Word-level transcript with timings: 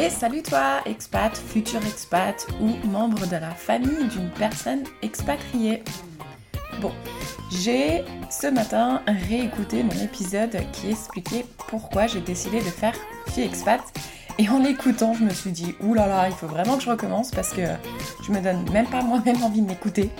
Et 0.00 0.10
salut 0.10 0.44
toi, 0.44 0.80
expat, 0.86 1.36
futur 1.36 1.84
expat 1.84 2.46
ou 2.60 2.86
membre 2.86 3.26
de 3.26 3.34
la 3.34 3.50
famille 3.50 4.06
d'une 4.08 4.30
personne 4.30 4.84
expatriée. 5.02 5.82
Bon, 6.80 6.92
j'ai 7.50 8.04
ce 8.30 8.46
matin 8.46 9.02
réécouté 9.08 9.82
mon 9.82 10.00
épisode 10.00 10.56
qui 10.72 10.90
expliquait 10.90 11.44
pourquoi 11.66 12.06
j'ai 12.06 12.20
décidé 12.20 12.58
de 12.58 12.70
faire 12.70 12.94
fille 13.30 13.42
expat. 13.42 13.80
Et 14.38 14.48
en 14.48 14.60
l'écoutant, 14.60 15.14
je 15.14 15.24
me 15.24 15.30
suis 15.30 15.50
dit, 15.50 15.74
oulala, 15.80 16.06
là 16.06 16.22
là, 16.22 16.28
il 16.28 16.34
faut 16.34 16.46
vraiment 16.46 16.76
que 16.76 16.84
je 16.84 16.90
recommence 16.90 17.32
parce 17.32 17.52
que 17.52 17.62
je 18.24 18.30
me 18.30 18.40
donne 18.40 18.70
même 18.70 18.86
pas 18.86 19.02
moi-même 19.02 19.42
envie 19.42 19.62
de 19.62 19.66
m'écouter. 19.66 20.10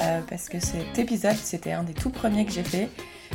Euh, 0.00 0.20
parce 0.28 0.50
que 0.50 0.60
cet 0.60 0.98
épisode, 0.98 1.36
c'était 1.42 1.72
un 1.72 1.82
des 1.82 1.94
tout 1.94 2.10
premiers 2.10 2.44
que 2.44 2.52
j'ai 2.52 2.62
fait. 2.64 2.90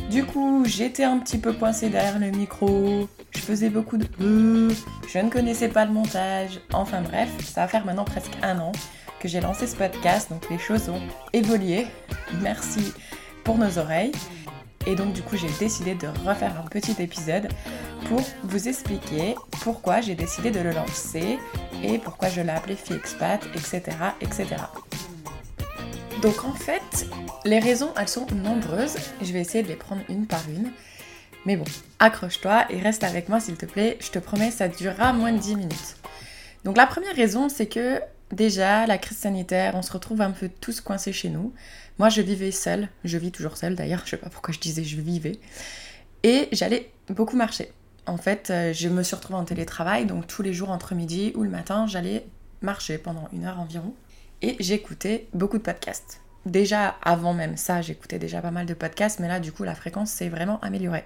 Du 0.10 0.26
coup, 0.26 0.64
j'étais 0.66 1.04
un 1.04 1.20
petit 1.20 1.38
peu 1.38 1.54
coincée 1.54 1.90
derrière 1.90 2.20
le 2.20 2.32
micro, 2.32 3.08
je 3.32 3.40
faisais 3.40 3.70
beaucoup 3.70 3.98
de 3.98 4.08
euh, 4.22 4.72
je 5.08 5.20
ne 5.20 5.30
connaissais 5.30 5.70
pas 5.70 5.86
le 5.86 5.92
montage. 5.92 6.60
Enfin 6.74 7.02
bref, 7.02 7.30
ça 7.44 7.62
va 7.62 7.68
faire 7.68 7.86
maintenant 7.86 8.06
presque 8.06 8.34
un 8.42 8.60
an 8.60 8.72
que 9.20 9.28
j'ai 9.28 9.42
lancé 9.42 9.68
ce 9.68 9.76
podcast, 9.76 10.30
donc 10.30 10.50
les 10.50 10.58
choses 10.58 10.90
ont 10.90 11.02
évolué. 11.34 11.86
Merci 12.42 12.94
pour 13.44 13.58
nos 13.58 13.78
oreilles. 13.78 14.12
Et 14.88 14.96
donc 14.96 15.14
du 15.14 15.22
coup, 15.22 15.38
j'ai 15.38 15.50
décidé 15.60 15.94
de 15.94 16.08
refaire 16.26 16.60
un 16.60 16.68
petit 16.68 17.02
épisode 17.02 17.50
pour 18.06 18.22
vous 18.44 18.68
expliquer 18.68 19.36
pourquoi 19.62 20.02
j'ai 20.02 20.16
décidé 20.16 20.52
de 20.52 20.60
le 20.60 20.72
lancer 20.72 21.38
et 21.84 22.00
pourquoi 22.00 22.30
je 22.30 22.42
l'ai 22.42 22.50
appelé 22.50 22.78
Expat, 22.90 23.46
etc., 23.56 23.82
etc. 24.22 24.56
Donc 26.22 26.44
en 26.44 26.54
fait, 26.54 27.08
les 27.46 27.60
raisons, 27.60 27.94
elles 27.98 28.10
sont 28.10 28.28
nombreuses. 28.44 28.98
Je 29.22 29.32
vais 29.32 29.40
essayer 29.40 29.64
de 29.64 29.70
les 29.70 29.78
prendre 29.78 30.02
une 30.10 30.28
par 30.28 30.42
une. 30.50 30.72
Mais 31.46 31.56
bon, 31.56 31.64
accroche-toi 32.00 32.66
et 32.70 32.80
reste 32.82 33.06
avec 33.06 33.30
moi 33.30 33.40
s'il 33.40 33.56
te 33.56 33.66
plaît. 33.66 33.98
Je 34.02 34.10
te 34.10 34.20
promets, 34.20 34.52
ça 34.52 34.68
durera 34.68 35.14
moins 35.14 35.32
de 35.32 35.38
10 35.38 35.56
minutes. 35.56 35.96
Donc 36.66 36.76
la 36.76 36.88
première 36.88 37.16
raison, 37.16 37.48
c'est 37.48 37.68
que 37.68 38.02
déjà, 38.34 38.86
la 38.86 38.98
crise 38.98 39.20
sanitaire, 39.20 39.76
on 39.76 39.82
se 39.82 39.94
retrouve 39.94 40.20
un 40.20 40.32
peu 40.32 40.50
tous 40.60 40.82
coincés 40.82 41.14
chez 41.14 41.30
nous. 41.30 41.54
Moi, 42.00 42.10
je 42.10 42.22
vivais 42.22 42.52
seule. 42.52 42.90
Je 43.06 43.18
vis 43.18 43.32
toujours 43.32 43.56
seule 43.56 43.76
d'ailleurs. 43.76 44.02
Je 44.04 44.12
sais 44.12 44.18
pas 44.18 44.30
pourquoi 44.30 44.54
je 44.54 44.60
disais 44.60 44.84
je 44.84 45.00
vivais. 45.00 45.40
Et 46.24 46.50
j'allais 46.52 46.92
beaucoup 47.08 47.38
marcher. 47.38 47.72
En 48.08 48.18
fait, 48.18 48.50
euh, 48.50 48.74
je 48.74 48.90
me 48.90 49.04
suis 49.04 49.16
retrouvée 49.16 49.40
en 49.40 49.46
télétravail, 49.46 50.06
donc 50.06 50.28
tous 50.28 50.42
les 50.42 50.52
jours 50.52 50.72
entre 50.72 50.96
midi 50.96 51.32
ou 51.36 51.44
le 51.44 51.50
matin, 51.50 51.88
j'allais 51.88 52.26
marcher 52.62 52.98
pendant 52.98 53.30
une 53.32 53.46
heure 53.46 53.60
environ 53.60 53.94
et 54.42 54.56
j'écoutais 54.60 55.28
beaucoup 55.34 55.58
de 55.58 55.64
podcasts. 55.64 56.22
Déjà 56.46 56.96
avant 57.02 57.34
même 57.34 57.58
ça, 57.58 57.82
j'écoutais 57.82 58.20
déjà 58.20 58.42
pas 58.42 58.52
mal 58.52 58.66
de 58.66 58.74
podcasts, 58.74 59.20
mais 59.20 59.28
là 59.28 59.40
du 59.40 59.52
coup 59.52 59.64
la 59.64 59.76
fréquence 59.76 60.12
s'est 60.12 60.30
vraiment 60.30 60.60
améliorée. 60.62 61.06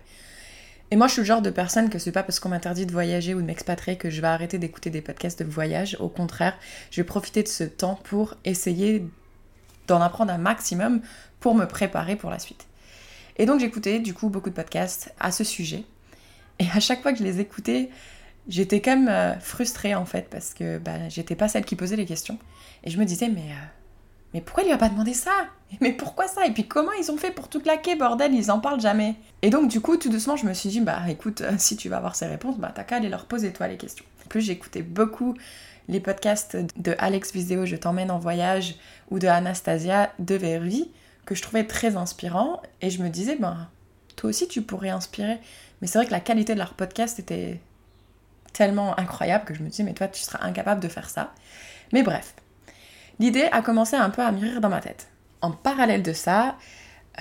Et 0.91 0.95
moi 0.95 1.07
je 1.07 1.13
suis 1.13 1.21
le 1.21 1.25
genre 1.25 1.41
de 1.41 1.49
personne 1.49 1.89
que 1.89 1.97
c'est 1.97 2.11
pas 2.11 2.23
parce 2.23 2.39
qu'on 2.39 2.49
m'interdit 2.49 2.85
de 2.85 2.91
voyager 2.91 3.33
ou 3.33 3.41
de 3.41 3.45
m'expatrier 3.45 3.97
que 3.97 4.09
je 4.09 4.21
vais 4.21 4.27
arrêter 4.27 4.59
d'écouter 4.59 4.89
des 4.91 5.01
podcasts 5.01 5.41
de 5.41 5.49
voyage. 5.49 5.97
Au 5.99 6.07
contraire, 6.07 6.57
je 6.91 7.01
vais 7.01 7.05
profiter 7.05 7.41
de 7.41 7.47
ce 7.47 7.63
temps 7.63 7.99
pour 8.03 8.35
essayer 8.45 9.05
d'en 9.87 10.01
apprendre 10.01 10.31
un 10.31 10.37
maximum 10.37 11.01
pour 11.39 11.55
me 11.55 11.65
préparer 11.65 12.15
pour 12.15 12.29
la 12.29 12.39
suite. 12.39 12.67
Et 13.37 13.45
donc 13.45 13.59
j'écoutais 13.59 13.99
du 13.99 14.13
coup 14.13 14.29
beaucoup 14.29 14.49
de 14.49 14.55
podcasts 14.55 15.13
à 15.19 15.31
ce 15.31 15.43
sujet. 15.43 15.83
Et 16.59 16.65
à 16.73 16.79
chaque 16.79 17.01
fois 17.01 17.11
que 17.11 17.19
je 17.19 17.23
les 17.23 17.39
écoutais, 17.39 17.89
j'étais 18.47 18.81
même 18.85 19.07
euh, 19.07 19.39
frustrée 19.39 19.95
en 19.95 20.05
fait 20.05 20.27
parce 20.29 20.53
que 20.53 20.77
bah, 20.77 21.09
j'étais 21.09 21.35
pas 21.35 21.47
celle 21.47 21.65
qui 21.65 21.75
posait 21.75 21.95
les 21.95 22.05
questions. 22.05 22.37
Et 22.83 22.89
je 22.89 22.99
me 22.99 23.05
disais, 23.05 23.29
mais, 23.29 23.41
euh, 23.41 23.65
mais 24.33 24.41
pourquoi 24.41 24.63
il 24.63 24.67
lui 24.67 24.73
a 24.73 24.77
pas 24.77 24.89
demandé 24.89 25.13
ça? 25.13 25.31
Mais 25.81 25.91
pourquoi 25.91 26.27
ça? 26.27 26.45
Et 26.45 26.51
puis 26.51 26.67
comment 26.67 26.91
ils 26.91 27.11
ont 27.11 27.17
fait 27.17 27.31
pour 27.31 27.47
tout 27.47 27.59
claquer, 27.59 27.95
bordel? 27.95 28.31
Ils 28.35 28.51
en 28.51 28.59
parlent 28.59 28.79
jamais. 28.79 29.15
Et 29.41 29.49
donc 29.49 29.69
du 29.69 29.81
coup, 29.81 29.97
tout 29.97 30.09
doucement, 30.09 30.35
je 30.35 30.45
me 30.45 30.53
suis 30.53 30.69
dit, 30.69 30.81
bah 30.81 31.01
écoute, 31.09 31.41
euh, 31.41 31.53
si 31.57 31.77
tu 31.77 31.89
vas 31.89 31.97
avoir 31.97 32.15
ces 32.15 32.27
réponses, 32.27 32.59
bah 32.59 32.71
t'as 32.73 32.83
qu'à 32.83 32.97
aller 32.97 33.09
leur 33.09 33.25
poser 33.25 33.51
toi 33.51 33.67
les 33.67 33.77
questions. 33.77 34.05
En 34.23 34.27
plus, 34.27 34.41
j'écoutais 34.41 34.83
beaucoup 34.83 35.33
les 35.87 35.99
podcasts 35.99 36.57
de 36.77 36.95
Alex 36.99 37.33
Viseo, 37.33 37.65
Je 37.65 37.75
t'emmène 37.75 38.11
en 38.11 38.19
voyage, 38.19 38.75
ou 39.09 39.17
de 39.17 39.27
Anastasia 39.27 40.11
de 40.19 40.35
Vervi, 40.35 40.89
que 41.25 41.33
je 41.33 41.41
trouvais 41.41 41.65
très 41.65 41.97
inspirant. 41.97 42.61
Et 42.81 42.91
je 42.91 43.01
me 43.01 43.09
disais, 43.09 43.35
bah 43.35 43.57
toi 44.15 44.29
aussi 44.29 44.47
tu 44.47 44.61
pourrais 44.61 44.89
inspirer. 44.89 45.39
Mais 45.81 45.87
c'est 45.87 45.97
vrai 45.97 46.05
que 46.05 46.11
la 46.11 46.19
qualité 46.19 46.53
de 46.53 46.59
leur 46.59 46.75
podcast 46.75 47.17
était 47.17 47.59
tellement 48.53 48.97
incroyable 48.99 49.45
que 49.45 49.53
je 49.53 49.61
me 49.61 49.69
disais, 49.69 49.83
mais 49.83 49.93
toi, 49.93 50.07
tu 50.07 50.21
seras 50.21 50.45
incapable 50.45 50.81
de 50.81 50.87
faire 50.87 51.09
ça. 51.09 51.33
Mais 51.91 52.03
bref, 52.03 52.35
l'idée 53.19 53.49
a 53.51 53.61
commencé 53.61 53.95
un 53.95 54.09
peu 54.09 54.21
à 54.21 54.31
mûrir 54.31 54.61
dans 54.61 54.69
ma 54.69 54.79
tête. 54.79 55.07
En 55.41 55.51
parallèle 55.51 56.03
de 56.03 56.13
ça, 56.13 56.55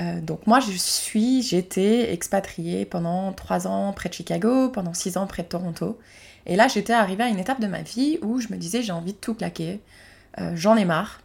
euh, 0.00 0.20
donc 0.20 0.46
moi, 0.46 0.60
je 0.60 0.72
suis, 0.72 1.42
j'étais 1.42 2.12
expatriée 2.12 2.84
pendant 2.84 3.32
3 3.32 3.66
ans 3.66 3.92
près 3.92 4.08
de 4.08 4.14
Chicago, 4.14 4.68
pendant 4.68 4.94
6 4.94 5.16
ans 5.16 5.26
près 5.26 5.42
de 5.42 5.48
Toronto. 5.48 5.98
Et 6.46 6.56
là, 6.56 6.68
j'étais 6.68 6.92
arrivée 6.92 7.24
à 7.24 7.28
une 7.28 7.38
étape 7.38 7.60
de 7.60 7.66
ma 7.66 7.82
vie 7.82 8.18
où 8.22 8.40
je 8.40 8.48
me 8.48 8.56
disais, 8.56 8.82
j'ai 8.82 8.92
envie 8.92 9.12
de 9.12 9.18
tout 9.18 9.34
claquer, 9.34 9.80
euh, 10.40 10.52
j'en 10.54 10.76
ai 10.76 10.84
marre. 10.84 11.20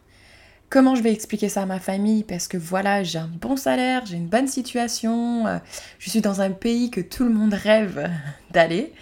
Comment 0.70 0.96
je 0.96 1.02
vais 1.02 1.14
expliquer 1.14 1.48
ça 1.48 1.62
à 1.62 1.66
ma 1.66 1.80
famille? 1.80 2.24
Parce 2.24 2.50
que 2.50 2.58
voilà, 2.58 3.02
j'ai 3.04 3.20
un 3.20 3.30
bon 3.30 3.56
salaire, 3.56 4.06
j'ai 4.06 4.18
une 4.18 4.28
bonne 4.28 4.50
situation, 4.50 5.48
euh, 5.48 5.60
je 5.98 6.10
suis 6.10 6.22
dans 6.22 6.42
un 6.42 6.52
pays 6.52 6.92
que 6.92 7.00
tout 7.00 7.24
le 7.24 7.34
monde 7.34 7.54
rêve 7.54 8.12
d'aller. 8.52 8.94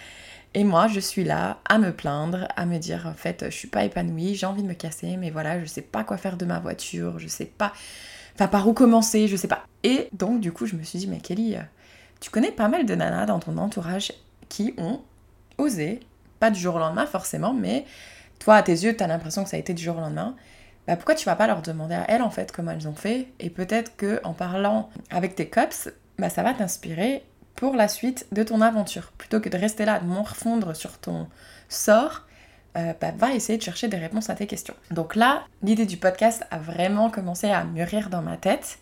Et 0.56 0.64
moi, 0.64 0.88
je 0.88 1.00
suis 1.00 1.22
là 1.22 1.58
à 1.68 1.76
me 1.76 1.92
plaindre, 1.92 2.48
à 2.56 2.64
me 2.64 2.78
dire 2.78 3.06
en 3.06 3.12
fait, 3.12 3.44
je 3.44 3.54
suis 3.54 3.68
pas 3.68 3.84
épanouie, 3.84 4.36
j'ai 4.36 4.46
envie 4.46 4.62
de 4.62 4.66
me 4.66 4.72
casser, 4.72 5.18
mais 5.18 5.28
voilà, 5.28 5.60
je 5.60 5.66
sais 5.66 5.82
pas 5.82 6.02
quoi 6.02 6.16
faire 6.16 6.38
de 6.38 6.46
ma 6.46 6.60
voiture, 6.60 7.18
je 7.18 7.28
sais 7.28 7.44
pas, 7.44 7.74
enfin 8.34 8.48
par 8.48 8.66
où 8.66 8.72
commencer, 8.72 9.28
je 9.28 9.36
sais 9.36 9.48
pas. 9.48 9.66
Et 9.82 10.08
donc 10.14 10.40
du 10.40 10.52
coup, 10.52 10.64
je 10.64 10.74
me 10.74 10.82
suis 10.82 10.98
dit, 10.98 11.08
mais 11.08 11.20
Kelly, 11.20 11.56
euh, 11.56 11.60
tu 12.20 12.30
connais 12.30 12.52
pas 12.52 12.68
mal 12.68 12.86
de 12.86 12.94
nanas 12.94 13.26
dans 13.26 13.38
ton 13.38 13.58
entourage 13.58 14.14
qui 14.48 14.72
ont 14.78 15.02
osé, 15.58 16.00
pas 16.40 16.50
du 16.50 16.58
jour 16.58 16.76
au 16.76 16.78
lendemain 16.78 17.04
forcément, 17.04 17.52
mais 17.52 17.84
toi 18.38 18.54
à 18.54 18.62
tes 18.62 18.72
yeux, 18.72 18.96
tu 18.96 19.04
as 19.04 19.08
l'impression 19.08 19.44
que 19.44 19.50
ça 19.50 19.58
a 19.58 19.60
été 19.60 19.74
du 19.74 19.84
jour 19.84 19.98
au 19.98 20.00
lendemain. 20.00 20.36
Bah 20.86 20.96
pourquoi 20.96 21.16
tu 21.16 21.26
vas 21.26 21.36
pas 21.36 21.48
leur 21.48 21.60
demander 21.60 21.96
à 21.96 22.10
elles 22.10 22.22
en 22.22 22.30
fait 22.30 22.50
comment 22.50 22.70
elles 22.70 22.88
ont 22.88 22.94
fait? 22.94 23.28
Et 23.40 23.50
peut-être 23.50 23.94
que 23.98 24.22
en 24.24 24.32
parlant 24.32 24.88
avec 25.10 25.34
tes 25.34 25.50
cops, 25.50 25.90
bah 26.18 26.30
ça 26.30 26.42
va 26.42 26.54
t'inspirer 26.54 27.24
pour 27.56 27.74
la 27.74 27.88
suite 27.88 28.26
de 28.32 28.42
ton 28.42 28.60
aventure. 28.60 29.12
Plutôt 29.18 29.40
que 29.40 29.48
de 29.48 29.56
rester 29.56 29.84
là, 29.84 29.98
de 29.98 30.06
morfondre 30.06 30.76
sur 30.76 30.98
ton 30.98 31.26
sort, 31.68 32.22
euh, 32.76 32.92
bah, 33.00 33.12
va 33.16 33.32
essayer 33.32 33.58
de 33.58 33.62
chercher 33.62 33.88
des 33.88 33.96
réponses 33.96 34.28
à 34.30 34.34
tes 34.34 34.46
questions. 34.46 34.74
Donc 34.90 35.16
là, 35.16 35.44
l'idée 35.62 35.86
du 35.86 35.96
podcast 35.96 36.44
a 36.50 36.58
vraiment 36.58 37.10
commencé 37.10 37.48
à 37.48 37.64
mûrir 37.64 38.10
dans 38.10 38.22
ma 38.22 38.36
tête. 38.36 38.78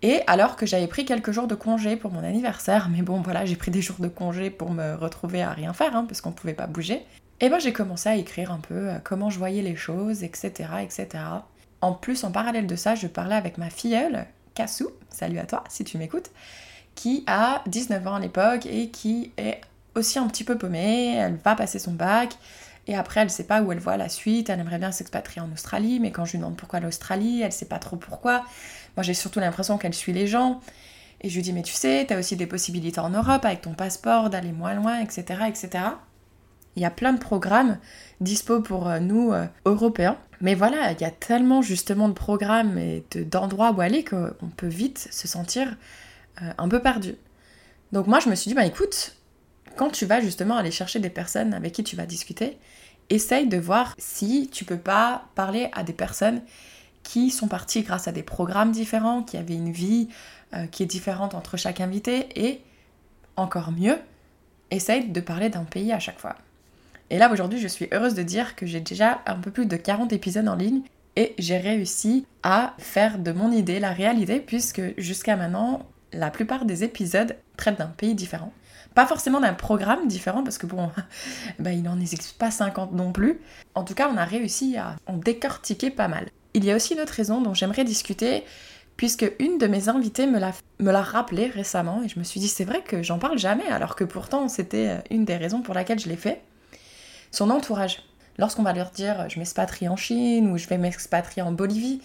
Et 0.00 0.22
alors 0.26 0.56
que 0.56 0.66
j'avais 0.66 0.88
pris 0.88 1.04
quelques 1.04 1.30
jours 1.30 1.46
de 1.46 1.54
congé 1.54 1.96
pour 1.96 2.10
mon 2.10 2.24
anniversaire, 2.24 2.88
mais 2.88 3.02
bon 3.02 3.20
voilà, 3.20 3.44
j'ai 3.44 3.54
pris 3.54 3.70
des 3.70 3.82
jours 3.82 4.00
de 4.00 4.08
congé 4.08 4.50
pour 4.50 4.70
me 4.70 4.94
retrouver 4.94 5.42
à 5.42 5.50
rien 5.50 5.72
faire, 5.72 5.94
hein, 5.94 6.06
parce 6.08 6.20
qu'on 6.20 6.30
ne 6.30 6.34
pouvait 6.34 6.54
pas 6.54 6.66
bouger, 6.66 7.06
et 7.38 7.48
ben 7.48 7.60
j'ai 7.60 7.72
commencé 7.72 8.08
à 8.08 8.16
écrire 8.16 8.50
un 8.50 8.58
peu 8.58 8.90
euh, 8.90 8.98
comment 9.04 9.30
je 9.30 9.38
voyais 9.38 9.62
les 9.62 9.76
choses, 9.76 10.24
etc., 10.24 10.70
etc. 10.82 11.08
En 11.80 11.92
plus, 11.92 12.24
en 12.24 12.32
parallèle 12.32 12.66
de 12.66 12.74
ça, 12.74 12.96
je 12.96 13.06
parlais 13.06 13.36
avec 13.36 13.58
ma 13.58 13.70
filleule, 13.70 14.26
Kassou, 14.54 14.90
salut 15.08 15.38
à 15.38 15.46
toi 15.46 15.62
si 15.68 15.84
tu 15.84 15.98
m'écoutes, 15.98 16.30
qui 16.94 17.24
a 17.26 17.62
19 17.66 18.06
ans 18.06 18.14
à 18.14 18.20
l'époque 18.20 18.66
et 18.66 18.88
qui 18.88 19.32
est 19.36 19.60
aussi 19.94 20.18
un 20.18 20.26
petit 20.26 20.44
peu 20.44 20.56
paumée, 20.56 21.14
elle 21.16 21.36
va 21.36 21.54
passer 21.54 21.78
son 21.78 21.92
bac, 21.92 22.36
et 22.86 22.96
après 22.96 23.20
elle 23.20 23.30
sait 23.30 23.44
pas 23.44 23.62
où 23.62 23.72
elle 23.72 23.78
voit 23.78 23.96
la 23.96 24.08
suite, 24.08 24.50
elle 24.50 24.60
aimerait 24.60 24.78
bien 24.78 24.92
s'expatrier 24.92 25.40
en 25.40 25.52
Australie, 25.52 26.00
mais 26.00 26.10
quand 26.10 26.24
je 26.24 26.32
lui 26.32 26.38
demande 26.38 26.56
pourquoi 26.56 26.80
l'Australie, 26.80 27.42
elle 27.42 27.52
sait 27.52 27.66
pas 27.66 27.78
trop 27.78 27.96
pourquoi. 27.96 28.44
Moi 28.96 29.02
j'ai 29.02 29.14
surtout 29.14 29.40
l'impression 29.40 29.78
qu'elle 29.78 29.94
suit 29.94 30.12
les 30.12 30.26
gens. 30.26 30.60
Et 31.20 31.28
je 31.28 31.36
lui 31.36 31.42
dis 31.42 31.52
mais 31.52 31.62
tu 31.62 31.72
sais, 31.72 32.04
t'as 32.08 32.18
aussi 32.18 32.36
des 32.36 32.46
possibilités 32.46 32.98
en 32.98 33.10
Europe 33.10 33.44
avec 33.44 33.60
ton 33.62 33.74
passeport 33.74 34.28
d'aller 34.28 34.50
moins 34.50 34.74
loin, 34.74 34.98
etc. 35.00 35.44
etc. 35.46 35.84
Il 36.74 36.82
y 36.82 36.86
a 36.86 36.90
plein 36.90 37.12
de 37.12 37.18
programmes 37.18 37.78
dispo 38.20 38.60
pour 38.60 38.88
euh, 38.88 38.98
nous 38.98 39.32
euh, 39.32 39.46
Européens. 39.64 40.16
Mais 40.40 40.54
voilà, 40.54 40.90
il 40.92 41.00
y 41.00 41.04
a 41.04 41.10
tellement 41.10 41.62
justement 41.62 42.08
de 42.08 42.14
programmes 42.14 42.76
et 42.78 43.04
d'endroits 43.14 43.70
où 43.70 43.80
aller 43.80 44.04
qu'on 44.04 44.48
peut 44.56 44.66
vite 44.66 45.08
se 45.12 45.28
sentir 45.28 45.76
euh, 46.40 46.52
un 46.56 46.68
peu 46.68 46.80
perdu. 46.80 47.16
Donc 47.92 48.06
moi 48.06 48.20
je 48.20 48.28
me 48.28 48.34
suis 48.34 48.48
dit, 48.48 48.54
bah 48.54 48.64
écoute, 48.64 49.16
quand 49.76 49.90
tu 49.90 50.06
vas 50.06 50.20
justement 50.20 50.56
aller 50.56 50.70
chercher 50.70 50.98
des 50.98 51.10
personnes 51.10 51.54
avec 51.54 51.72
qui 51.72 51.84
tu 51.84 51.96
vas 51.96 52.06
discuter, 52.06 52.58
essaye 53.10 53.46
de 53.46 53.58
voir 53.58 53.94
si 53.98 54.48
tu 54.50 54.64
peux 54.64 54.78
pas 54.78 55.26
parler 55.34 55.68
à 55.72 55.82
des 55.82 55.92
personnes 55.92 56.42
qui 57.02 57.30
sont 57.30 57.48
parties 57.48 57.82
grâce 57.82 58.08
à 58.08 58.12
des 58.12 58.22
programmes 58.22 58.70
différents, 58.70 59.22
qui 59.22 59.36
avaient 59.36 59.54
une 59.54 59.72
vie 59.72 60.08
euh, 60.54 60.66
qui 60.66 60.82
est 60.82 60.86
différente 60.86 61.34
entre 61.34 61.56
chaque 61.56 61.80
invité, 61.80 62.28
et 62.36 62.60
encore 63.36 63.72
mieux, 63.72 63.98
essaye 64.70 65.08
de 65.08 65.20
parler 65.20 65.48
d'un 65.48 65.64
pays 65.64 65.92
à 65.92 65.98
chaque 65.98 66.20
fois. 66.20 66.36
Et 67.10 67.18
là 67.18 67.30
aujourd'hui 67.30 67.60
je 67.60 67.68
suis 67.68 67.88
heureuse 67.92 68.14
de 68.14 68.22
dire 68.22 68.56
que 68.56 68.64
j'ai 68.64 68.80
déjà 68.80 69.20
un 69.26 69.34
peu 69.34 69.50
plus 69.50 69.66
de 69.66 69.76
40 69.76 70.12
épisodes 70.12 70.48
en 70.48 70.54
ligne 70.54 70.82
et 71.16 71.34
j'ai 71.38 71.58
réussi 71.58 72.26
à 72.42 72.74
faire 72.78 73.18
de 73.18 73.32
mon 73.32 73.52
idée 73.52 73.80
la 73.80 73.92
réalité 73.92 74.40
puisque 74.40 74.80
jusqu'à 74.98 75.36
maintenant 75.36 75.84
la 76.12 76.30
plupart 76.30 76.64
des 76.64 76.84
épisodes 76.84 77.36
traitent 77.56 77.78
d'un 77.78 77.86
pays 77.86 78.14
différent. 78.14 78.52
Pas 78.94 79.06
forcément 79.06 79.40
d'un 79.40 79.54
programme 79.54 80.06
différent, 80.06 80.44
parce 80.44 80.58
que 80.58 80.66
bon, 80.66 80.90
bah, 81.58 81.72
il 81.72 81.82
n'en 81.82 81.98
existe 81.98 82.38
pas 82.38 82.50
50 82.50 82.92
non 82.92 83.12
plus. 83.12 83.40
En 83.74 83.84
tout 83.84 83.94
cas, 83.94 84.10
on 84.12 84.16
a 84.16 84.24
réussi 84.24 84.76
à 84.76 84.96
en 85.06 85.16
décortiquer 85.16 85.90
pas 85.90 86.08
mal. 86.08 86.28
Il 86.54 86.64
y 86.64 86.70
a 86.70 86.76
aussi 86.76 86.94
une 86.94 87.00
autre 87.00 87.14
raison 87.14 87.40
dont 87.40 87.54
j'aimerais 87.54 87.84
discuter, 87.84 88.44
puisque 88.96 89.30
une 89.38 89.58
de 89.58 89.66
mes 89.66 89.88
invitées 89.88 90.26
me 90.26 90.38
l'a 90.38 91.02
rappelé 91.02 91.46
récemment, 91.46 92.02
et 92.02 92.08
je 92.08 92.18
me 92.18 92.24
suis 92.24 92.40
dit, 92.40 92.48
c'est 92.48 92.64
vrai 92.64 92.82
que 92.82 93.02
j'en 93.02 93.18
parle 93.18 93.38
jamais, 93.38 93.66
alors 93.66 93.96
que 93.96 94.04
pourtant 94.04 94.48
c'était 94.48 95.02
une 95.10 95.24
des 95.24 95.36
raisons 95.36 95.62
pour 95.62 95.74
laquelle 95.74 95.98
je 95.98 96.08
l'ai 96.08 96.16
fait. 96.16 96.42
son 97.30 97.50
entourage. 97.50 98.02
Lorsqu'on 98.38 98.62
va 98.62 98.72
leur 98.72 98.90
dire 98.90 99.28
je 99.28 99.38
m'expatrie 99.38 99.88
en 99.88 99.96
Chine 99.96 100.50
ou 100.50 100.58
je 100.58 100.66
vais 100.66 100.78
m'expatrier 100.78 101.42
en 101.42 101.52
Bolivie, 101.52 102.00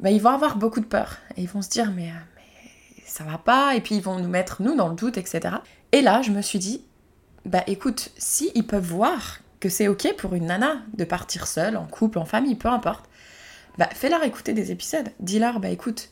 ben, 0.00 0.10
ils 0.10 0.20
vont 0.20 0.30
avoir 0.30 0.56
beaucoup 0.56 0.80
de 0.80 0.86
peur. 0.86 1.18
Et 1.36 1.42
ils 1.42 1.48
vont 1.48 1.62
se 1.62 1.68
dire 1.68 1.90
mais, 1.94 2.10
mais 2.36 2.37
ça 3.18 3.24
va 3.24 3.38
pas, 3.38 3.74
et 3.74 3.80
puis 3.80 3.96
ils 3.96 4.02
vont 4.02 4.16
nous 4.20 4.28
mettre 4.28 4.62
nous 4.62 4.76
dans 4.76 4.88
le 4.88 4.94
doute, 4.94 5.18
etc. 5.18 5.56
Et 5.90 6.02
là, 6.02 6.22
je 6.22 6.30
me 6.30 6.40
suis 6.40 6.60
dit, 6.60 6.84
bah 7.44 7.64
écoute, 7.66 8.10
si 8.16 8.52
ils 8.54 8.64
peuvent 8.64 8.86
voir 8.86 9.40
que 9.58 9.68
c'est 9.68 9.88
ok 9.88 10.14
pour 10.16 10.36
une 10.36 10.46
nana 10.46 10.82
de 10.96 11.02
partir 11.02 11.48
seule, 11.48 11.76
en 11.76 11.86
couple, 11.86 12.20
en 12.20 12.24
famille, 12.24 12.54
peu 12.54 12.68
importe, 12.68 13.06
bah 13.76 13.88
fais-leur 13.92 14.22
écouter 14.22 14.52
des 14.52 14.70
épisodes. 14.70 15.08
Dis-leur, 15.18 15.58
bah 15.58 15.70
écoute, 15.70 16.10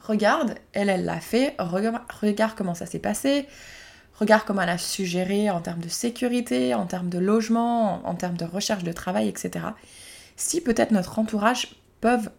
regarde, 0.00 0.56
elle, 0.72 0.88
elle 0.88 1.04
l'a 1.04 1.20
fait, 1.20 1.54
regarde 1.60 2.54
comment 2.56 2.74
ça 2.74 2.86
s'est 2.86 2.98
passé, 2.98 3.46
regarde 4.18 4.42
comment 4.44 4.62
elle 4.62 4.68
a 4.70 4.78
su 4.78 5.04
gérer 5.04 5.50
en 5.50 5.60
termes 5.60 5.80
de 5.80 5.88
sécurité, 5.88 6.74
en 6.74 6.86
termes 6.86 7.08
de 7.08 7.18
logement, 7.18 8.04
en 8.04 8.14
termes 8.16 8.36
de 8.36 8.44
recherche 8.44 8.82
de 8.82 8.92
travail, 8.92 9.28
etc. 9.28 9.64
Si 10.34 10.60
peut-être 10.60 10.90
notre 10.90 11.20
entourage 11.20 11.76
peuvent 12.00 12.30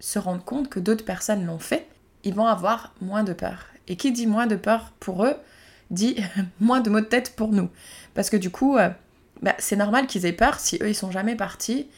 se 0.00 0.18
rendre 0.18 0.42
compte 0.44 0.68
que 0.68 0.80
d'autres 0.80 1.04
personnes 1.04 1.46
l'ont 1.46 1.60
fait, 1.60 1.86
ils 2.24 2.34
vont 2.34 2.46
avoir 2.46 2.94
moins 3.00 3.24
de 3.24 3.32
peur. 3.32 3.66
Et 3.86 3.96
qui 3.96 4.12
dit 4.12 4.26
moins 4.26 4.46
de 4.46 4.56
peur 4.56 4.92
pour 5.00 5.24
eux, 5.24 5.34
dit 5.90 6.16
moins 6.60 6.80
de 6.80 6.90
mots 6.90 7.00
de 7.00 7.06
tête 7.06 7.34
pour 7.36 7.48
nous. 7.48 7.70
Parce 8.14 8.30
que 8.30 8.36
du 8.36 8.50
coup, 8.50 8.76
euh, 8.76 8.90
bah, 9.42 9.54
c'est 9.58 9.76
normal 9.76 10.06
qu'ils 10.06 10.26
aient 10.26 10.32
peur 10.32 10.58
si 10.58 10.78
eux 10.82 10.88
ils 10.88 10.94
sont 10.94 11.10
jamais 11.10 11.36
partis. 11.36 11.88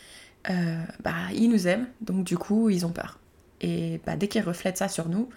Euh, 0.49 0.83
bah, 1.03 1.13
ils 1.35 1.51
nous 1.51 1.69
aiment, 1.69 1.87
donc 2.01 2.25
du 2.25 2.39
coup 2.39 2.71
ils 2.71 2.87
ont 2.87 2.93
peur. 2.93 3.19
Et 3.61 4.01
bah, 4.07 4.17
dès 4.17 4.29
qu'ils 4.29 4.43
reflètent 4.43 4.79
ça 4.79 4.89
sur 4.89 5.09
nous, 5.09 5.29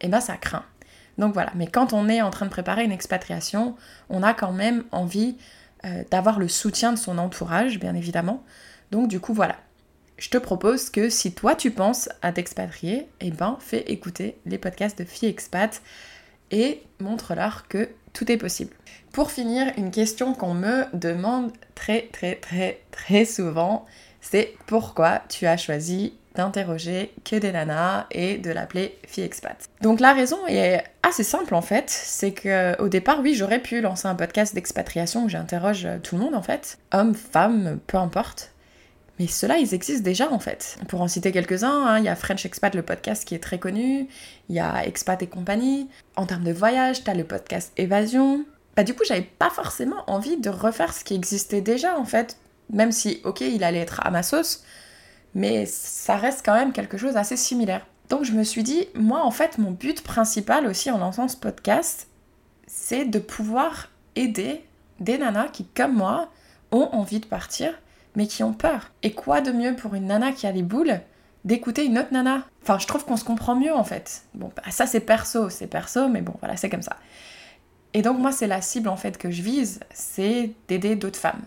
eh 0.00 0.08
ben 0.08 0.20
ça 0.20 0.36
craint. 0.36 0.64
Donc 1.18 1.34
voilà, 1.34 1.52
mais 1.54 1.66
quand 1.66 1.92
on 1.92 2.08
est 2.08 2.22
en 2.22 2.30
train 2.30 2.46
de 2.46 2.50
préparer 2.50 2.84
une 2.84 2.92
expatriation, 2.92 3.76
on 4.08 4.22
a 4.22 4.34
quand 4.34 4.52
même 4.52 4.84
envie 4.90 5.36
euh, 5.84 6.02
d'avoir 6.10 6.38
le 6.38 6.48
soutien 6.48 6.92
de 6.92 6.98
son 6.98 7.18
entourage, 7.18 7.78
bien 7.78 7.94
évidemment. 7.94 8.42
Donc 8.90 9.08
du 9.08 9.20
coup 9.20 9.34
voilà, 9.34 9.56
je 10.20 10.28
te 10.28 10.38
propose 10.38 10.90
que 10.90 11.08
si 11.08 11.32
toi 11.32 11.56
tu 11.56 11.70
penses 11.70 12.08
à 12.22 12.30
t'expatrier, 12.30 13.08
eh 13.20 13.30
ben 13.30 13.56
fais 13.58 13.80
écouter 13.90 14.36
les 14.44 14.58
podcasts 14.58 14.98
de 14.98 15.04
Filles 15.04 15.30
Expat 15.30 15.82
et 16.50 16.82
montre-leur 17.00 17.66
que 17.68 17.88
tout 18.12 18.30
est 18.30 18.36
possible. 18.36 18.74
Pour 19.12 19.30
finir, 19.30 19.72
une 19.78 19.90
question 19.90 20.34
qu'on 20.34 20.54
me 20.54 20.84
demande 20.92 21.52
très 21.74 22.08
très 22.12 22.34
très 22.34 22.80
très 22.90 23.24
souvent, 23.24 23.86
c'est 24.20 24.54
pourquoi 24.66 25.22
tu 25.30 25.46
as 25.46 25.56
choisi 25.56 26.12
d'interroger 26.34 27.12
que 27.24 27.36
des 27.36 27.50
nanas 27.50 28.06
et 28.10 28.36
de 28.36 28.50
l'appeler 28.50 28.98
fille 29.06 29.24
expat? 29.24 29.68
Donc 29.80 30.00
la 30.00 30.12
raison 30.12 30.46
est 30.48 30.84
assez 31.02 31.24
simple 31.24 31.54
en 31.54 31.62
fait, 31.62 31.88
c'est 31.88 32.32
que 32.32 32.78
au 32.80 32.88
départ 32.88 33.20
oui 33.20 33.34
j'aurais 33.34 33.60
pu 33.60 33.80
lancer 33.80 34.06
un 34.06 34.14
podcast 34.14 34.54
d'expatriation 34.54 35.24
où 35.24 35.28
j'interroge 35.30 35.88
tout 36.02 36.16
le 36.16 36.22
monde 36.22 36.34
en 36.34 36.42
fait, 36.42 36.78
hommes, 36.92 37.14
femmes, 37.14 37.80
peu 37.86 37.96
importe. 37.96 38.52
Mais 39.20 39.26
ceux-là, 39.26 39.58
ils 39.58 39.74
existent 39.74 40.02
déjà 40.02 40.32
en 40.32 40.38
fait. 40.38 40.78
Pour 40.88 41.02
en 41.02 41.06
citer 41.06 41.30
quelques-uns, 41.30 41.84
hein, 41.86 41.98
il 41.98 42.06
y 42.06 42.08
a 42.08 42.16
French 42.16 42.46
Expat, 42.46 42.74
le 42.74 42.80
podcast 42.80 43.26
qui 43.26 43.34
est 43.34 43.38
très 43.38 43.58
connu, 43.58 44.08
il 44.48 44.56
y 44.56 44.60
a 44.60 44.86
Expat 44.86 45.20
et 45.22 45.26
compagnie. 45.26 45.90
En 46.16 46.24
termes 46.24 46.42
de 46.42 46.52
voyage, 46.52 47.04
tu 47.04 47.10
as 47.10 47.14
le 47.14 47.24
podcast 47.24 47.70
Évasion. 47.76 48.46
Bah, 48.76 48.82
du 48.82 48.94
coup, 48.94 49.02
j'avais 49.06 49.28
pas 49.38 49.50
forcément 49.50 50.04
envie 50.06 50.38
de 50.38 50.48
refaire 50.48 50.94
ce 50.94 51.04
qui 51.04 51.14
existait 51.14 51.60
déjà 51.60 51.98
en 51.98 52.06
fait, 52.06 52.38
même 52.72 52.92
si, 52.92 53.20
ok, 53.24 53.42
il 53.42 53.62
allait 53.62 53.80
être 53.80 54.00
à 54.06 54.10
ma 54.10 54.22
sauce, 54.22 54.64
mais 55.34 55.66
ça 55.66 56.16
reste 56.16 56.42
quand 56.42 56.54
même 56.54 56.72
quelque 56.72 56.96
chose 56.96 57.12
d'assez 57.12 57.36
similaire. 57.36 57.86
Donc 58.08 58.24
je 58.24 58.32
me 58.32 58.42
suis 58.42 58.62
dit, 58.62 58.88
moi 58.94 59.22
en 59.22 59.30
fait, 59.30 59.58
mon 59.58 59.70
but 59.70 60.02
principal 60.02 60.66
aussi 60.66 60.90
en 60.90 60.96
lançant 60.96 61.28
ce 61.28 61.36
podcast, 61.36 62.08
c'est 62.66 63.04
de 63.04 63.18
pouvoir 63.18 63.90
aider 64.16 64.64
des 64.98 65.18
nanas 65.18 65.48
qui, 65.48 65.66
comme 65.66 65.94
moi, 65.94 66.30
ont 66.72 66.88
envie 66.92 67.20
de 67.20 67.26
partir 67.26 67.74
mais 68.16 68.26
qui 68.26 68.42
ont 68.42 68.52
peur. 68.52 68.92
Et 69.02 69.12
quoi 69.12 69.40
de 69.40 69.52
mieux 69.52 69.76
pour 69.76 69.94
une 69.94 70.06
nana 70.06 70.32
qui 70.32 70.46
a 70.46 70.52
les 70.52 70.62
boules 70.62 71.00
d'écouter 71.44 71.84
une 71.84 71.98
autre 71.98 72.12
nana? 72.12 72.44
Enfin, 72.62 72.78
je 72.78 72.86
trouve 72.86 73.04
qu'on 73.04 73.16
se 73.16 73.24
comprend 73.24 73.56
mieux 73.56 73.74
en 73.74 73.84
fait. 73.84 74.22
Bon, 74.34 74.50
bah, 74.56 74.70
ça 74.70 74.86
c'est 74.86 75.00
perso, 75.00 75.50
c'est 75.50 75.66
perso, 75.66 76.08
mais 76.08 76.22
bon, 76.22 76.34
voilà, 76.40 76.56
c'est 76.56 76.70
comme 76.70 76.82
ça. 76.82 76.96
Et 77.94 78.02
donc 78.02 78.18
moi, 78.18 78.32
c'est 78.32 78.46
la 78.46 78.60
cible 78.60 78.88
en 78.88 78.96
fait 78.96 79.18
que 79.18 79.30
je 79.30 79.42
vise, 79.42 79.80
c'est 79.92 80.52
d'aider 80.68 80.96
d'autres 80.96 81.18
femmes. 81.18 81.42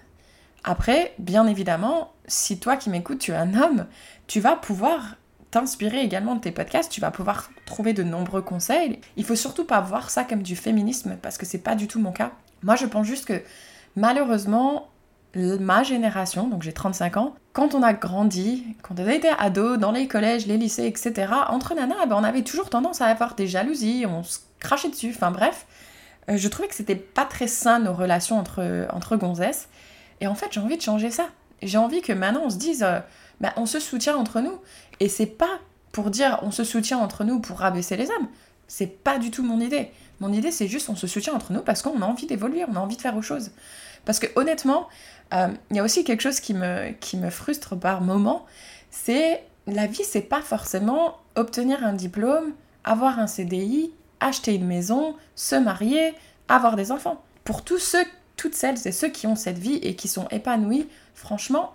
Après, 0.64 1.14
bien 1.20 1.46
évidemment, 1.48 2.14
si 2.26 2.60
toi 2.60 2.78
qui 2.78 2.90
m'écoutes, 2.90 3.20
tu 3.20 3.32
es 3.32 3.36
un 3.36 3.54
homme, 3.54 3.86
tu 4.28 4.40
vas 4.40 4.56
pouvoir 4.56 5.16
t'inspirer 5.52 6.02
également 6.02 6.36
de 6.36 6.42
tes 6.42 6.52
podcasts, 6.52 6.92
tu 6.92 7.02
vas 7.02 7.12
pouvoir 7.12 7.52
trouver 7.66 7.94
de 7.94 8.02
nombreux 8.02 8.42
conseils. 8.42 9.00
Il 9.18 9.24
faut 9.24 9.36
surtout 9.36 9.66
pas 9.66 9.82
voir 9.82 10.10
ça 10.10 10.24
comme 10.24 10.42
du 10.42 10.56
féminisme 10.56 11.18
parce 11.22 11.38
que 11.38 11.46
c'est 11.46 11.60
pas 11.60 11.76
du 11.76 11.88
tout 11.88 12.00
mon 12.00 12.12
cas. 12.12 12.32
Moi, 12.64 12.76
je 12.76 12.86
pense 12.86 13.06
juste 13.06 13.26
que 13.26 13.42
malheureusement, 13.96 14.90
ma 15.36 15.84
génération, 15.84 16.48
donc 16.48 16.62
j'ai 16.62 16.74
35 16.74 17.18
ans, 17.18 17.36
quand 17.54 17.74
on 17.74 17.82
a 17.82 17.94
grandi, 17.94 18.64
quand 18.82 19.00
on 19.00 19.08
a 19.08 19.14
été 19.14 19.30
ado, 19.30 19.78
dans 19.78 19.92
les 19.92 20.08
collèges, 20.08 20.46
les 20.46 20.58
lycées, 20.58 20.86
etc., 20.86 21.32
entre 21.50 21.74
nanas, 21.74 21.96
eh 22.04 22.08
ben, 22.08 22.16
on 22.16 22.24
avait 22.24 22.44
toujours 22.44 22.70
tendance 22.70 23.02
à 23.02 23.08
avoir 23.08 23.36
des 23.36 23.48
jalousies, 23.48 24.06
on 24.08 24.24
se 24.24 24.40
crachait 24.60 24.90
dessus, 24.90 25.12
enfin 25.16 25.32
bref. 25.32 25.66
Euh, 26.30 26.38
je 26.38 26.48
trouvais 26.48 26.68
que 26.68 26.76
c'était 26.76 26.96
pas 26.96 27.26
très 27.26 27.48
sain 27.48 27.80
nos 27.80 27.94
relations 27.94 28.40
entre, 28.40 28.88
entre 28.92 29.18
gonzesses. 29.18 29.70
Et 30.22 30.28
en 30.28 30.36
fait, 30.36 30.48
j'ai 30.52 30.60
envie 30.60 30.78
de 30.78 30.82
changer 30.82 31.12
ça. 31.12 31.28
J'ai 31.62 31.78
envie 31.78 32.02
que 32.02 32.14
maintenant 32.14 32.44
on 32.46 32.50
se 32.50 32.58
dise, 32.58 32.84
euh, 32.84 33.00
bah, 33.42 33.54
on 33.58 33.66
se 33.66 33.80
soutient 33.80 34.16
entre 34.16 34.40
nous. 34.40 34.60
Et 35.00 35.10
c'est 35.10 35.26
pas 35.26 35.60
pour 35.92 36.10
dire 36.10 36.40
on 36.42 36.52
se 36.52 36.64
soutient 36.64 36.98
entre 36.98 37.24
nous 37.24 37.40
pour 37.40 37.60
rabaisser 37.60 37.98
les 37.98 38.10
hommes. 38.10 38.28
C'est 38.68 38.88
pas 38.88 39.18
du 39.20 39.32
tout 39.32 39.44
mon 39.44 39.60
idée. 39.60 39.92
Mon 40.20 40.32
idée, 40.32 40.52
c'est 40.52 40.68
juste 40.68 40.90
on 40.90 40.96
se 40.96 41.08
soutient 41.08 41.34
entre 41.34 41.52
nous 41.52 41.62
parce 41.62 41.82
qu'on 41.82 42.02
a 42.02 42.06
envie 42.06 42.26
d'évoluer, 42.26 42.66
on 42.68 42.76
a 42.76 42.80
envie 42.80 42.96
de 42.96 43.02
faire 43.02 43.16
autre 43.16 43.26
chose. 43.26 43.52
Parce 44.06 44.20
que 44.20 44.28
honnêtement, 44.36 44.88
euh, 45.34 45.50
il 45.70 45.78
y 45.78 45.80
a 45.80 45.84
aussi 45.84 46.04
quelque 46.04 46.22
chose 46.22 46.40
qui 46.40 46.54
me, 46.54 46.92
qui 47.00 47.18
me 47.18 47.30
frustre 47.30 47.76
par 47.78 48.02
moment, 48.02 48.46
c'est 48.92 49.44
la 49.68 49.88
vie, 49.88 50.04
c'est 50.04 50.22
pas 50.22 50.42
forcément 50.42 51.18
obtenir 51.36 51.84
un 51.86 51.94
diplôme, 51.94 52.54
avoir 52.84 53.20
un 53.20 53.28
CDI, 53.28 53.92
acheter 54.20 54.56
une 54.56 54.66
maison, 54.66 55.16
se 55.36 55.56
marier, 55.56 56.14
avoir 56.48 56.76
des 56.76 56.92
enfants. 56.92 57.22
Pour 57.44 57.64
tous 57.64 57.80
ceux, 57.80 58.04
toutes 58.38 58.56
celles 58.56 58.88
et 58.88 58.92
ceux 58.92 59.10
qui 59.10 59.28
ont 59.28 59.36
cette 59.36 59.58
vie 59.58 59.76
et 59.76 59.96
qui 59.96 60.08
sont 60.08 60.28
épanouis, 60.30 60.88
franchement, 61.16 61.74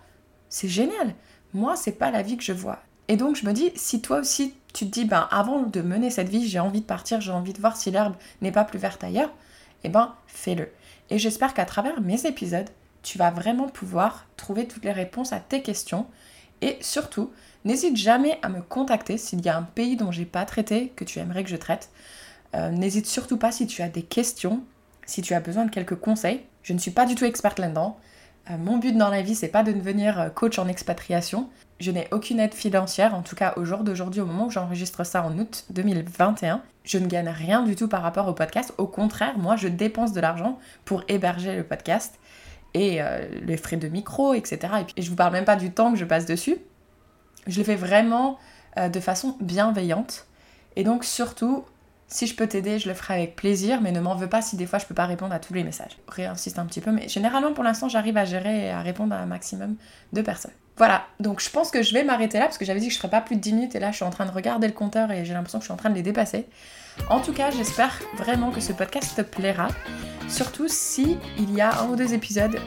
c'est 0.49 0.69
génial. 0.69 1.15
Moi, 1.55 1.77
c'est 1.77 1.93
pas 1.93 2.11
la 2.11 2.23
vie 2.23 2.37
que 2.37 2.45
je 2.45 2.53
vois. 2.53 2.81
Et 3.09 3.17
donc 3.17 3.37
je 3.37 3.47
me 3.47 3.53
dis, 3.53 3.73
si 3.75 4.01
toi 4.01 4.19
aussi 4.19 4.55
tu 4.79 4.87
te 4.87 4.91
dis, 4.93 5.07
ben 5.07 5.27
avant 5.33 5.63
de 5.63 5.83
mener 5.83 6.09
cette 6.09 6.29
vie, 6.29 6.47
j'ai 6.47 6.61
envie 6.61 6.83
de 6.83 6.87
partir, 6.87 7.21
j'ai 7.21 7.33
envie 7.33 7.53
de 7.53 7.61
voir 7.61 7.77
si 7.77 7.91
l'herbe 7.91 8.15
n'est 8.43 8.53
pas 8.53 8.63
plus 8.63 8.79
verte 8.79 9.03
ailleurs, 9.03 9.33
eh 9.83 9.89
ben 9.89 10.15
fais-le. 10.29 10.71
Et 11.11 11.19
j'espère 11.19 11.53
qu'à 11.53 11.65
travers 11.65 12.01
mes 12.01 12.27
épisodes, 12.27 12.69
tu 13.03 13.19
vas 13.19 13.33
vraiment 13.33 13.69
pouvoir 13.69 14.27
trouver 14.37 14.69
toutes 14.69 14.85
les 14.85 14.93
réponses 14.93 15.33
à 15.33 15.41
tes 15.41 15.63
questions. 15.63 16.07
Et 16.61 16.79
surtout, 16.81 17.33
n'hésite 17.65 17.97
jamais 17.97 18.39
à 18.43 18.49
me 18.49 18.63
contacter 18.63 19.19
s'il 19.19 19.45
y 19.45 19.49
a 19.49 19.57
un 19.57 19.63
pays 19.65 19.97
dont 19.97 20.13
j'ai 20.13 20.27
pas 20.27 20.45
traité 20.45 20.93
que 20.95 21.03
tu 21.03 21.19
aimerais 21.19 21.43
que 21.43 21.51
je 21.51 21.57
traite. 21.57 21.91
Euh, 22.55 22.71
n'hésite 22.71 23.07
surtout 23.07 23.37
pas 23.37 23.51
si 23.51 23.67
tu 23.67 23.83
as 23.83 23.89
des 23.89 24.03
questions, 24.03 24.63
si 25.07 25.23
tu 25.23 25.35
as 25.35 25.41
besoin 25.41 25.65
de 25.65 25.71
quelques 25.71 25.97
conseils. 25.97 26.43
Je 26.63 26.73
ne 26.73 26.79
suis 26.79 26.93
pas 26.93 27.05
du 27.05 27.17
tout 27.17 27.25
experte 27.25 27.59
là-dedans. 27.59 27.99
Euh, 28.51 28.57
mon 28.59 28.79
but 28.79 28.97
dans 28.97 29.11
la 29.11 29.23
vie, 29.23 29.35
c'est 29.35 29.49
pas 29.49 29.63
de 29.63 29.73
devenir 29.73 30.21
euh, 30.21 30.29
coach 30.31 30.59
en 30.59 30.69
expatriation. 30.69 31.49
Je 31.81 31.91
n'ai 31.91 32.09
aucune 32.11 32.41
aide 32.41 32.55
financière, 32.55 33.15
en 33.15 33.23
tout 33.23 33.37
cas 33.37 33.55
au 33.57 33.65
jour 33.65 33.85
d'aujourd'hui, 33.85 34.21
au 34.21 34.27
moment 34.27 34.47
où 34.47 34.51
j'enregistre 34.51 35.05
ça 35.05 35.23
en 35.23 35.37
août 35.39 35.65
2021. 35.71 36.63
Je 36.85 36.99
ne 36.99 37.07
gagne 37.07 37.29
rien 37.29 37.63
du 37.63 37.77
tout 37.77 37.89
par 37.89 38.03
rapport 38.03 38.27
au 38.29 38.33
podcast. 38.33 38.73
Au 38.79 38.87
contraire, 38.87 39.39
moi, 39.39 39.57
je 39.57 39.69
dépense 39.69 40.13
de 40.13 40.21
l'argent 40.21 40.59
pour 40.85 41.05
héberger 41.09 41.57
le 41.57 41.63
podcast 41.63 42.19
et 42.75 43.03
euh, 43.03 43.27
les 43.43 43.57
frais 43.57 43.77
de 43.77 43.89
micro, 43.89 44.35
etc. 44.35 44.59
Et, 44.97 45.03
je 45.03 45.11
vous 45.11 45.17
parle 45.17 45.33
même 45.33 45.45
pas 45.45 45.57
du 45.57 45.71
temps 45.71 45.93
que 45.93 45.99
je 45.99 46.05
passe 46.05 46.27
dessus. 46.27 46.57
Je 47.47 47.59
le 47.59 47.65
fais 47.65 47.77
vraiment 47.77 48.39
de 48.77 49.01
façon 49.01 49.37
bienveillante. 49.41 50.27
Et 50.77 50.85
donc 50.85 51.03
surtout, 51.03 51.65
si 52.09 52.27
je 52.27 52.35
peux 52.35 52.47
t'aider, 52.47 52.79
je 52.79 52.89
le 52.89 52.95
ferai 52.95 53.15
avec 53.15 53.37
plaisir, 53.37 53.81
mais 53.81 53.93
ne 53.93 54.01
m'en 54.01 54.15
veux 54.15 54.29
pas 54.29 54.43
si 54.43 54.57
des 54.57 54.67
fois 54.67 54.79
je 54.79 54.87
peux 54.87 54.95
pas 54.95 55.07
répondre 55.07 55.35
à 55.35 55.39
tous 55.39 55.55
les 55.55 55.63
messages. 55.63 55.99
Réinsiste 56.09 56.59
un 56.59 56.67
petit 56.67 56.81
peu, 56.81 56.91
mais 56.91 57.07
généralement 57.09 57.53
pour 57.53 57.65
l'instant 57.65 57.89
j'arrive 57.89 58.17
à 58.17 58.25
gérer 58.25 58.67
et 58.67 58.71
à 58.71 58.81
répondre 58.81 59.15
à 59.15 59.19
un 59.19 59.27
maximum 59.27 59.77
de 60.13 60.23
personnes. 60.23 60.53
Voilà, 60.79 61.07
donc 61.21 61.43
je 61.43 61.51
pense 61.51 61.71
que 61.71 61.83
je 61.83 61.93
vais 61.93 62.05
m'arrêter 62.05 62.39
là 62.39 62.45
parce 62.45 62.57
que 62.57 62.65
j'avais 62.65 62.81
dit 62.81 62.89
que 62.89 62.95
je 62.95 62.99
ferais 62.99 63.11
pas 63.11 63.21
plus 63.21 63.37
de 63.37 63.41
10 63.41 63.53
minutes 63.53 63.75
et 63.75 63.81
là 63.81 63.91
je 63.91 63.97
suis 63.97 64.05
en 64.05 64.11
train 64.11 64.27
de 64.27 64.31
regarder 64.31 64.69
le 64.69 64.73
compteur 64.73 65.11
et 65.11 65.25
j'ai 65.25 65.35
l'impression 65.35 65.59
que 65.59 65.65
je 65.65 65.67
suis 65.67 65.75
en 65.75 65.77
train 65.77 65.91
de 65.91 65.97
les 65.97 66.03
dépasser. 66.03 66.47
En 67.11 67.21
tout 67.21 67.33
cas, 67.33 67.51
j'espère 67.51 67.99
vraiment 68.17 68.51
que 68.51 68.61
ce 68.61 68.73
podcast 68.73 69.17
te 69.17 69.23
plaira. 69.23 69.69
Surtout 70.29 70.69
si 70.69 71.17
il 71.39 71.55
y 71.55 71.61
a 71.61 71.81
un 71.81 71.89
ou 71.89 71.97
deux 71.97 72.15
épisodes 72.15 72.59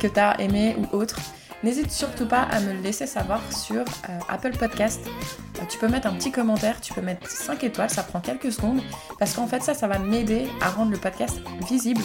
que 0.00 0.06
tu 0.06 0.20
as 0.20 0.40
aimé 0.40 0.76
ou 0.78 0.96
autre. 0.96 1.20
N'hésite 1.64 1.90
surtout 1.90 2.26
pas 2.26 2.42
à 2.42 2.60
me 2.60 2.74
laisser 2.82 3.06
savoir 3.06 3.40
sur 3.50 3.80
euh, 3.80 4.18
Apple 4.28 4.54
Podcast. 4.54 5.00
Euh, 5.06 5.62
tu 5.66 5.78
peux 5.78 5.88
mettre 5.88 6.06
un 6.06 6.12
petit 6.12 6.30
commentaire, 6.30 6.78
tu 6.78 6.92
peux 6.92 7.00
mettre 7.00 7.26
5 7.26 7.64
étoiles, 7.64 7.88
ça 7.88 8.02
prend 8.02 8.20
quelques 8.20 8.52
secondes. 8.52 8.82
Parce 9.18 9.32
qu'en 9.32 9.46
fait, 9.46 9.62
ça, 9.62 9.72
ça 9.72 9.88
va 9.88 9.98
m'aider 9.98 10.46
à 10.60 10.68
rendre 10.68 10.90
le 10.90 10.98
podcast 10.98 11.40
visible 11.66 12.02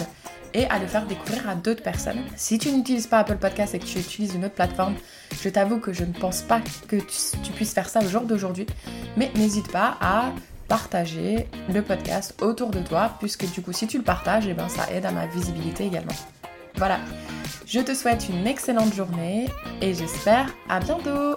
et 0.54 0.64
à 0.70 0.78
le 0.78 0.86
faire 0.86 1.04
découvrir 1.04 1.46
à 1.46 1.56
d'autres 1.56 1.82
personnes. 1.82 2.20
Si 2.36 2.58
tu 2.58 2.72
n'utilises 2.72 3.06
pas 3.06 3.18
Apple 3.18 3.36
Podcast 3.36 3.74
et 3.74 3.80
que 3.80 3.84
tu 3.84 3.98
utilises 3.98 4.34
une 4.34 4.46
autre 4.46 4.54
plateforme, 4.54 4.94
je 5.42 5.50
t'avoue 5.50 5.78
que 5.78 5.92
je 5.92 6.04
ne 6.04 6.14
pense 6.14 6.40
pas 6.40 6.62
que 6.88 6.96
tu 6.96 7.52
puisses 7.52 7.74
faire 7.74 7.90
ça 7.90 8.00
au 8.00 8.08
jour 8.08 8.22
d'aujourd'hui. 8.22 8.64
Mais 9.18 9.30
n'hésite 9.34 9.70
pas 9.70 9.98
à 10.00 10.32
partager 10.68 11.46
le 11.68 11.82
podcast 11.82 12.34
autour 12.40 12.70
de 12.70 12.80
toi, 12.80 13.14
puisque 13.18 13.44
du 13.52 13.60
coup, 13.60 13.74
si 13.74 13.86
tu 13.86 13.98
le 13.98 14.04
partages, 14.04 14.46
eh 14.46 14.54
ben, 14.54 14.70
ça 14.70 14.90
aide 14.90 15.04
à 15.04 15.10
ma 15.10 15.26
visibilité 15.26 15.84
également. 15.84 16.16
Voilà. 16.76 16.98
Je 17.72 17.78
te 17.78 17.94
souhaite 17.94 18.28
une 18.28 18.48
excellente 18.48 18.92
journée 18.94 19.46
et 19.80 19.94
j'espère 19.94 20.52
à 20.68 20.80
bientôt 20.80 21.36